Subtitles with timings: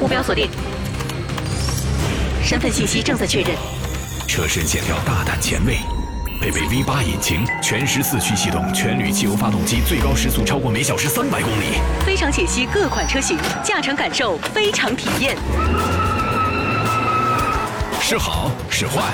[0.00, 0.48] 目标锁定，
[2.42, 3.50] 身份信息正在确认。
[4.26, 5.78] 车身线条大胆前卫，
[6.40, 11.80] 配备 V8 引擎，全时四驱系统，全铝汽油发动机，最高时速超过每小时三百公里。
[12.04, 15.36] 非常解析各款车型，驾乘感受非常体验。
[18.00, 19.12] 是好是坏，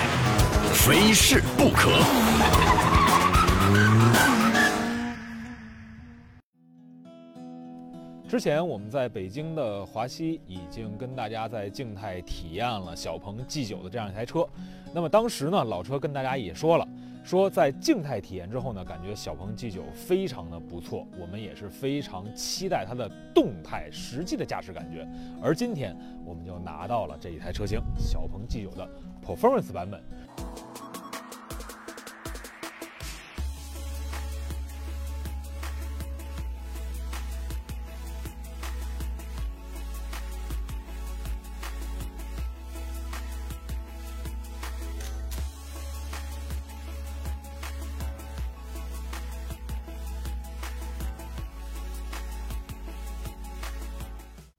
[0.73, 1.91] 非试不可。
[8.29, 14.46] 之前我们在北京的华西已经跟大家在静态体验了小鹏 G9 的这样一台车。
[14.92, 16.86] 那么当时呢，老车跟大家也说了，
[17.24, 25.08] 说在静态体验之后呢，感觉小鹏 G9 非常的不错，我们也是非常期待它的动态实际的驾驶感觉。
[25.42, 28.86] 而今天我们就拿到了这一台车型，小鹏 G9 的
[29.27, 30.02] Performance 版本。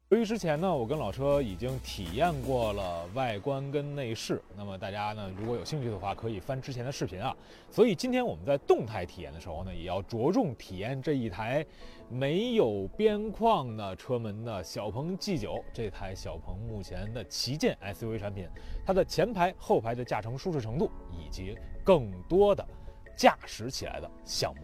[0.09, 7.31] 由于之前呢，我跟老车已经体验过了外观跟内饰，那么大家呢如果有兴趣的话，可以翻之前的视频啊。
[7.69, 11.63] 所以今天我们在动态体验的时候呢，也要着重体验这一台
[12.09, 18.49] 没有边框的车门的小鹏 G9 这台小鹏目前的旗舰 SUV 产品，
[18.83, 22.67] 它的前排、后排的驾乘舒适程度，以及更多的
[23.15, 24.61] 驾驶起来的项目。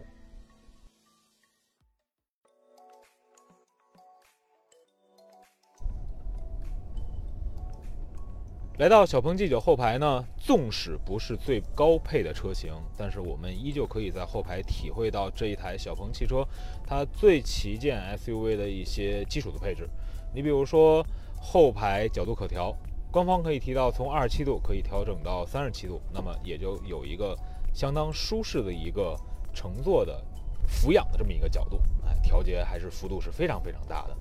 [8.78, 16.46] 来到小鹏 G9 后排呢，纵使不是最高配的车型，但是我们依旧可以在后排体会到这一台小鹏汽车
[16.86, 19.88] 它最旗舰 SUV 的一些基础的配置。
[20.34, 21.02] 你比如说
[21.40, 22.76] 后排角度可调，
[23.10, 27.34] 官方可以提到从二十七度可以调整到三十七度，那么也就有一个
[27.72, 29.18] 相当舒适的一个
[29.54, 30.22] 乘坐的
[30.66, 34.14] 俯仰的这么一个角度，哎，调节还是幅度是非常非常大的。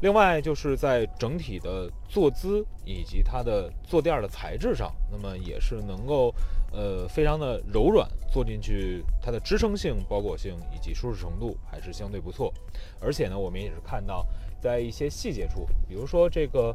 [0.00, 6.34] 另外就是在整体的坐姿以及它的坐垫的材质上，那么也是能够，
[6.72, 12.50] 呃，非常的柔软，坐进去它的支撑性、包裹性以及舒适程度还是相对不错。
[12.98, 14.26] 而且呢，我们也是看到
[14.58, 16.74] 在一些细节处，比如说这个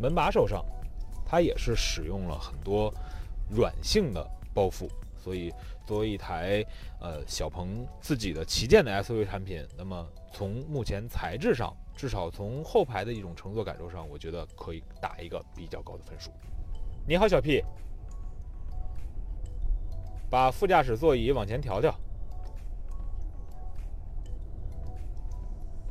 [0.00, 0.64] 门把手上，
[1.24, 2.92] 它也是使用了很多
[3.50, 5.52] 软性的包覆，所以
[5.86, 6.64] 作为一台
[7.00, 11.72] 呃小鹏自己的旗舰的 SUV 产品，那么从目前材质上。
[11.94, 16.30] 至少从后排的一种乘坐感受上，我觉得可以打一个比较高的分数。
[17.06, 17.62] 你好，小 P，
[20.28, 21.94] 把副驾驶座椅往前调调。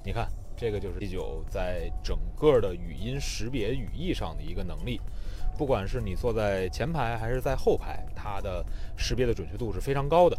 [0.03, 0.28] 你看，
[0.58, 5.00] 这个就是 G9 在整个的语音识别语义上的一个能力，
[5.58, 8.66] 不管是你坐在前排还是在后排，它的
[8.97, 10.38] 识别的准确度是非常高的。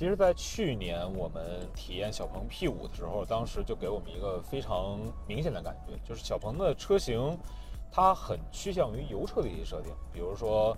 [0.00, 7.38] 其实，在去年我们体验小鹏 P5 的时候，当时就给我们一个非常明显的感觉，就是小鹏的车型，
[7.92, 10.74] 它很趋向于油车的一些设定，比如说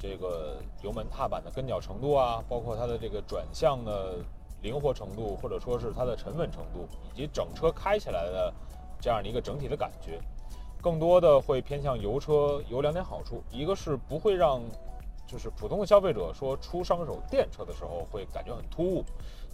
[0.00, 4.16] 这个油门踏板的跟脚程度啊，包括它的这个转向的
[4.62, 8.52] 灵活程度，或者说是它的沉稳程度，以及整车开起来的
[9.00, 10.18] 这样的一个整体的感觉，
[10.82, 12.60] 更多的会偏向油车。
[12.68, 14.60] 有两点好处，一个是不会让。
[15.26, 19.04] 就是普通的消费者说出上手电车的时候会感觉很突兀，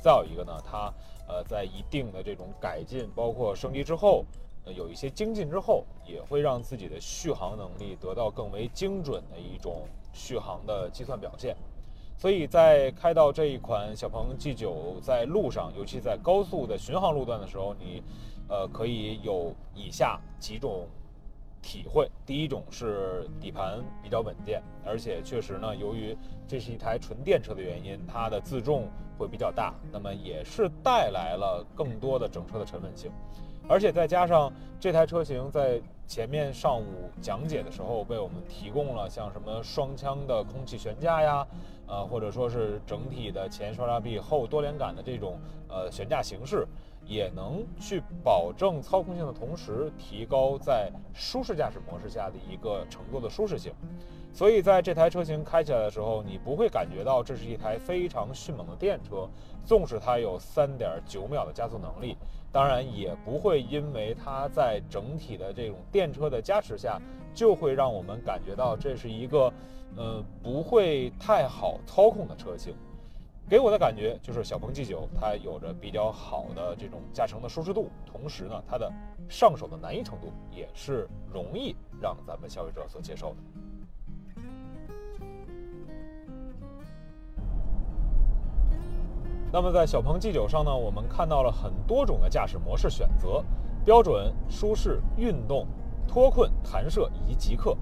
[0.00, 0.92] 再有一个呢，它
[1.26, 4.24] 呃在一定的这种改进包括升级之后，
[4.64, 11.56] 呃有一些精进之后，也会让自己的续航能力得到更为精准的一种续航的计算表现。
[12.18, 18.02] 所以在开到这一款小鹏 G9 在路上，尤其在高速的巡航路段的时候，你
[18.48, 20.86] 呃可以有以下几种。
[21.62, 26.14] 体会第一种是底盘比较稳健，而且确实呢，由于
[26.46, 33.10] 这是一台纯电车的原因，它的自重会比较大，那么也是带来了更多的整车的沉稳性，
[33.69, 41.46] 而且再加上这台车型在前面上午讲解的时候为我们提供了像什么双腔的空气悬架呀，
[41.87, 45.38] 呃，或者说是整体的前双叉臂后多连杆的这种
[45.69, 46.66] 呃悬架形式。
[47.12, 53.70] 也能去保证操控性的同时，提高在舒适驾驶模式下的一个乘坐的舒适性。
[54.32, 59.29] 所以在这台车型开起来的时候，你不会感觉到这是一台非常迅猛的电车，
[59.67, 62.17] 纵使它有三点九秒的加速能力，
[62.50, 66.99] 当然也不会因为它在整体的这种电车的加持下，
[67.35, 69.53] 就会让我们感觉到这是一个，
[69.99, 72.75] 呃，不会太好操控的车型。
[73.48, 78.90] 给我的感觉就是小鹏 G9 它有着比较好的这种驾乘的舒适度，同时呢，它的
[79.28, 83.36] 上手的难易程度也是容易让咱们消费者所接受的。
[89.52, 93.44] 那么在小鹏 G9 上呢，我们看到了很多种的驾驶模式选择：
[93.84, 95.66] 标准、舒适、运动、
[96.06, 97.76] 脱困、弹射以及极客。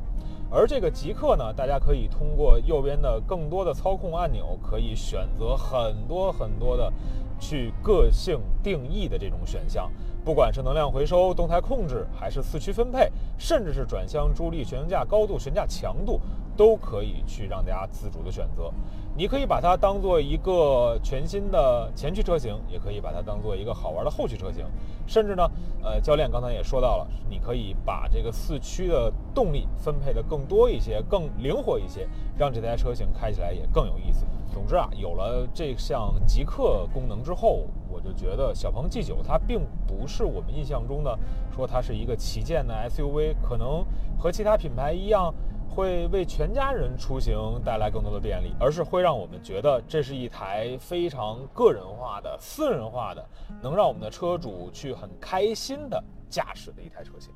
[0.51, 6.93] 而这个极客呢，大家可以通过右边的更多的操控按钮，可以选择很多很多的
[7.39, 9.91] 去个性定义的这种选项。
[10.25, 16.21] 不管是能量回收、动态控制，还是四驱分配，甚至是转向助力、悬架高度、悬架强度，
[16.57, 18.73] 都可以去让大家自主的选择。
[19.17, 24.65] 你可以把它当做一个全新的前驱车型，也可以把它当做一个好玩的后驱车型，
[25.07, 25.51] 甚至呢，
[25.83, 32.09] 呃，教练刚才也说到了，你可以把这个四驱的动力分配的更多一些，更灵活一些，
[32.39, 34.25] 让这台车型开起来也更有意思。
[34.53, 41.19] 总之啊，有了这项极客功能之后，我就觉得小鹏 G9 它并不是我们印象中的
[41.55, 43.85] 说它是一个旗舰的 SUV，可能
[44.17, 45.35] 和其他品牌一样。
[45.71, 47.35] 会为全家人出行
[47.65, 53.25] 带来更多的便利，而是会让我们觉得这是一台非常个人化的、私人化的，
[53.63, 57.33] 能让我们的车主去很开心的驾驶的一台车型。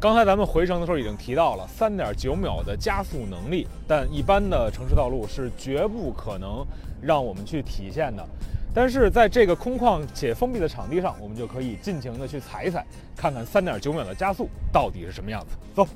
[0.00, 6.66] 刚才咱们回程的时候已经提到了三点九秒的加速能力，但一般的城市道路是绝不可能
[7.00, 8.26] 让我们去体现的。
[8.74, 15.48] 但是在这个空旷且封闭的场地上，我们就可以尽情的去踩一踩，看看三点九秒的加速到底是什么样子。
[15.74, 15.86] 走，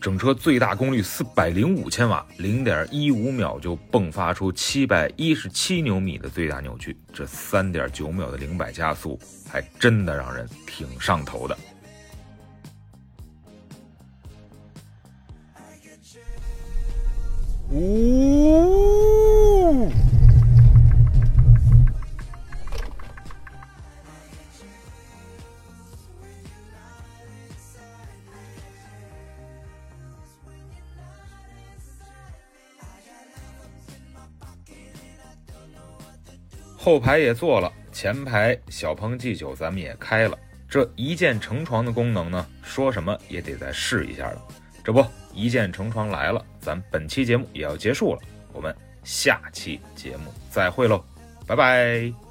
[0.00, 9.18] 整车最大功率四百零五千瓦，零点一五秒就迸发出七百一十七牛米的最大扭矩，这三点九秒的零百加速，
[9.50, 11.58] 还真的让人挺上头的。
[17.70, 18.17] 呜！
[36.80, 40.38] 后排也坐了，前排小鹏 G 九咱们也开了，
[40.68, 44.40] 这一键成床的功能呢，说什么也得再试一下了。
[44.84, 45.04] 这不，
[45.34, 48.20] 一键成床来了，咱本期节目也要结束了，
[48.52, 51.04] 我们下期节目再会喽，
[51.46, 52.27] 拜拜。